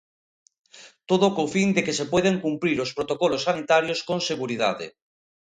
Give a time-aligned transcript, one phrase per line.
[1.09, 4.85] Todo co fin de que se poidan cumprir os protocolos sanitarios con seguridade.